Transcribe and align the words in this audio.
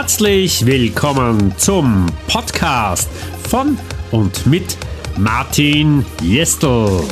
Herzlich 0.00 0.64
willkommen 0.64 1.58
zum 1.58 2.06
Podcast 2.28 3.10
von 3.48 3.76
und 4.12 4.46
mit 4.46 4.78
Martin 5.18 6.06
Jestel. 6.22 7.02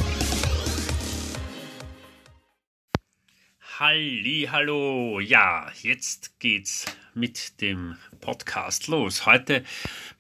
Halli, 3.81 4.49
hallo. 4.53 5.19
Ja, 5.19 5.69
jetzt 5.83 6.39
geht's 6.39 6.85
mit 7.13 7.61
dem 7.61 7.97
Podcast 8.21 8.87
los. 8.87 9.27
Heute 9.27 9.65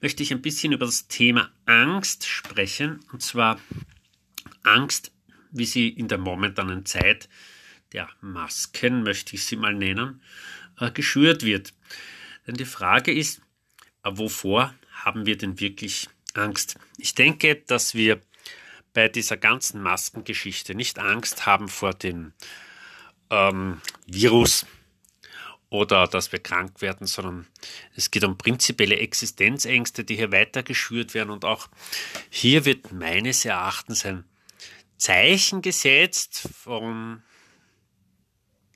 möchte 0.01 0.25
ich 0.25 0.33
ein 0.33 0.43
bisschen 0.43 0.73
über 0.73 0.87
das 0.87 1.07
Thema 1.07 1.49
Angst 1.67 2.27
sprechen 2.27 2.99
und 3.13 3.23
zwar 3.23 3.61
Angst, 4.65 5.13
wie 5.53 5.67
sie 5.67 5.89
in 5.89 6.09
der 6.09 6.19
momentanen 6.19 6.85
Zeit 6.85 7.29
der 7.93 8.09
Masken, 8.21 9.05
möchte 9.05 9.37
ich 9.37 9.45
sie 9.45 9.55
mal 9.55 9.73
nennen, 9.73 10.21
äh, 10.81 10.91
geschürt 10.91 11.45
wird. 11.45 11.73
Denn 12.47 12.55
die 12.55 12.65
Frage 12.65 13.13
ist, 13.13 13.41
äh, 14.03 14.11
wovor 14.13 14.75
haben 14.91 15.27
wir 15.27 15.37
denn 15.37 15.61
wirklich 15.61 16.09
Angst? 16.35 16.79
Ich 16.99 17.15
denke, 17.15 17.57
dass 17.57 17.95
wir 17.95 18.21
bei 18.93 19.09
dieser 19.09 19.37
ganzen 19.37 19.83
Maskengeschichte 19.83 20.75
nicht 20.75 20.99
Angst 20.99 21.45
haben 21.45 21.69
vor 21.69 21.93
dem 21.93 22.33
ähm, 23.31 23.81
Virus 24.07 24.65
oder 25.69 26.07
dass 26.07 26.33
wir 26.33 26.39
krank 26.39 26.81
werden, 26.81 27.07
sondern 27.07 27.47
es 27.95 28.11
geht 28.11 28.25
um 28.25 28.39
prinzipielle 28.39 28.99
Existenzängste, 28.99 30.05
die 30.05 30.17
hier 30.17 30.33
weiter 30.33 30.63
geschürt 30.63 31.13
werden. 31.13 31.31
Und 31.31 31.45
auch 31.45 31.69
hier 32.31 32.65
wird 32.65 32.93
meines 32.93 33.45
Erachtens 33.45 34.07
ein 34.07 34.25
Zeichen 34.97 35.61
gesetzt 35.61 36.49
von 36.55 37.23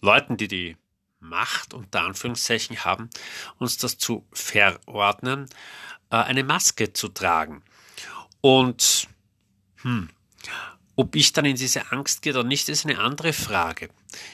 Leuten, 0.03 0.37
die 0.37 0.49
die 0.49 0.77
Macht 1.21 1.75
unter 1.75 2.03
Anführungszeichen 2.03 2.85
haben, 2.85 3.11
uns 3.59 3.77
das 3.77 3.99
zu 3.99 4.27
verordnen, 4.33 5.47
äh, 6.11 6.17
eine 6.17 6.45
Maske 6.45 6.93
zu 6.93 7.09
tragen. 7.09 7.63
Und 8.41 9.09
hm, 9.83 10.09
ob 10.97 11.17
ich 11.17 11.33
dann 11.33 11.45
in 11.45 11.57
diese 11.57 11.93
Angst 11.93 12.23
gehe 12.23 12.33
oder 12.33 12.45
nicht, 12.45 12.69
ist 12.69 12.85
eine 12.85 12.99
andere 12.99 13.33
Frage. 13.33 13.89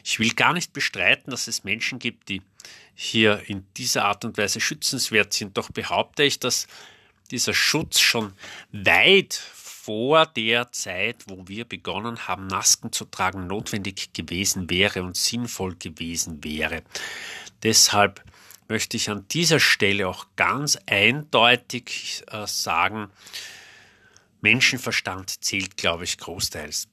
Ich 0.05 0.19
will 0.19 0.33
gar 0.33 0.53
nicht 0.53 0.73
bestreiten, 0.73 1.31
dass 1.31 1.47
es 1.47 1.65
Menschen 1.65 1.99
gibt, 1.99 2.29
die 2.29 2.43
hier 2.95 3.43
in 3.47 3.67
dieser 3.77 4.05
Art 4.07 4.25
und 4.25 4.39
Weise 4.39 4.61
schützenswert 4.61 5.33
sind. 5.33 5.57
Doch 5.57 5.71
behaupte 5.71 6.25
ich, 6.25 6.41
dass 6.41 6.67
dieser 7.31 7.55
Schutz 7.55 8.01
schon 8.01 8.33
weit 8.73 9.35
vor 9.87 10.27
der 10.27 10.73
Zeit, 10.73 11.23
wo 11.29 11.47
wir 11.47 11.65
begonnen 11.65 12.27
haben, 12.27 12.49
Masken 12.49 12.91
zu 12.91 13.05
tragen, 13.05 13.47
notwendig 13.47 14.13
gewesen 14.13 14.69
wäre 14.69 15.05
und 15.05 15.17
sinnvoll 15.17 15.77
gewesen 15.77 16.43
wäre. 16.43 16.83
Deshalb 17.63 18.25
möchte 18.67 18.97
ich 18.97 19.09
an 19.11 19.29
dieser 19.29 19.61
Stelle 19.61 20.09
auch 20.09 20.27
ganz 20.35 20.77
eindeutig 20.87 22.25
äh, 22.33 22.49
sagen, 22.49 23.11
Menschenverstand 24.41 25.45
zählt, 25.45 25.77
glaube 25.77 26.03
ich, 26.03 26.19
großteils. 26.19 26.89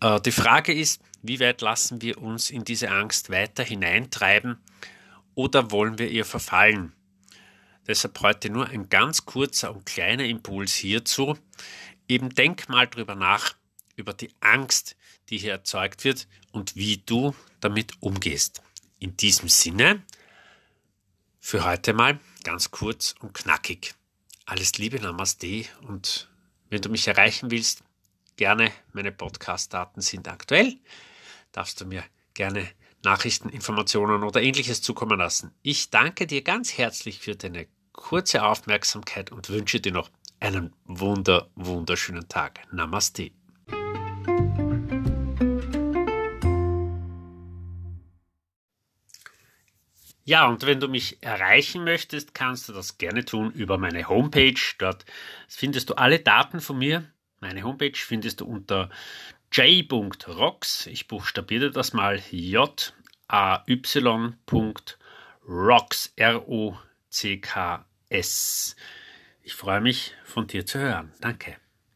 Äh, 0.00 0.18
die 0.22 0.32
Frage 0.32 0.72
ist, 0.72 1.02
wie 1.20 1.40
weit 1.40 1.60
lassen 1.60 2.00
wir 2.00 2.22
uns 2.22 2.48
in 2.48 2.64
diese 2.64 2.90
Angst 2.90 3.28
weiter 3.28 3.64
hineintreiben 3.64 4.56
oder 5.34 5.70
wollen 5.70 5.98
wir 5.98 6.10
ihr 6.10 6.24
verfallen? 6.24 6.94
Deshalb 7.92 8.22
heute 8.22 8.48
nur 8.48 8.70
ein 8.70 8.88
ganz 8.88 9.26
kurzer 9.26 9.70
und 9.70 9.84
kleiner 9.84 10.24
Impuls 10.24 10.72
hierzu. 10.72 11.36
Eben 12.08 12.34
denk 12.34 12.70
mal 12.70 12.86
drüber 12.86 13.14
nach, 13.14 13.54
über 13.96 14.14
die 14.14 14.30
Angst, 14.40 14.96
die 15.28 15.36
hier 15.36 15.52
erzeugt 15.52 16.02
wird 16.02 16.26
und 16.52 16.74
wie 16.74 17.02
du 17.04 17.34
damit 17.60 17.92
umgehst. 18.00 18.62
In 18.98 19.18
diesem 19.18 19.50
Sinne, 19.50 20.02
für 21.38 21.66
heute 21.66 21.92
mal 21.92 22.18
ganz 22.44 22.70
kurz 22.70 23.14
und 23.20 23.34
knackig. 23.34 23.94
Alles 24.46 24.78
Liebe, 24.78 24.98
Namaste 24.98 25.66
und 25.82 26.30
wenn 26.70 26.80
du 26.80 26.88
mich 26.88 27.06
erreichen 27.06 27.50
willst, 27.50 27.84
gerne, 28.36 28.72
meine 28.94 29.12
Podcast-Daten 29.12 30.00
sind 30.00 30.28
aktuell. 30.28 30.78
Darfst 31.52 31.78
du 31.78 31.84
mir 31.84 32.02
gerne 32.32 32.70
Nachrichten, 33.04 33.50
Informationen 33.50 34.22
oder 34.22 34.40
ähnliches 34.40 34.80
zukommen 34.80 35.18
lassen. 35.18 35.52
Ich 35.60 35.90
danke 35.90 36.26
dir 36.26 36.40
ganz 36.40 36.78
herzlich 36.78 37.18
für 37.18 37.36
deine 37.36 37.66
kurze 37.92 38.44
Aufmerksamkeit 38.44 39.32
und 39.32 39.48
wünsche 39.48 39.80
dir 39.80 39.92
noch 39.92 40.10
einen 40.40 40.72
wunder, 40.84 41.48
wunderschönen 41.54 42.28
Tag. 42.28 42.60
Namaste. 42.72 43.30
Ja, 50.24 50.46
und 50.46 50.64
wenn 50.64 50.78
du 50.78 50.86
mich 50.88 51.22
erreichen 51.22 51.82
möchtest, 51.84 52.32
kannst 52.32 52.68
du 52.68 52.72
das 52.72 52.96
gerne 52.96 53.24
tun 53.24 53.50
über 53.50 53.76
meine 53.76 54.08
Homepage. 54.08 54.54
Dort 54.78 55.04
findest 55.48 55.90
du 55.90 55.94
alle 55.94 56.20
Daten 56.20 56.60
von 56.60 56.78
mir. 56.78 57.04
Meine 57.40 57.64
Homepage 57.64 57.96
findest 57.96 58.40
du 58.40 58.46
unter 58.46 58.88
j.rocks. 59.50 60.86
Ich 60.86 61.08
buchstabiere 61.08 61.72
das 61.72 61.92
mal 61.92 62.22
j 62.30 62.94
a 63.26 63.64
y.rocks 63.66 64.12
r 66.16 66.48
o 66.48 66.78
c 67.12 67.38
k 67.40 67.84
s. 68.08 68.74
Ich 69.42 69.54
freue 69.54 69.80
mich, 69.80 70.14
von 70.24 70.46
dir 70.46 70.64
zu 70.66 70.78
hören. 70.78 71.12
Danke. 71.20 71.56